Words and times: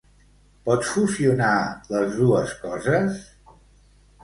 Pots 0.69 0.93
fusionar 0.93 1.51
les 1.93 2.17
dues 2.23 2.57
coses? 2.65 3.23